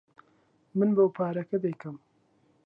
من 0.77 0.89
بۆ 0.95 1.05
پارەکە 1.17 1.57
دەیکەم. 1.63 1.95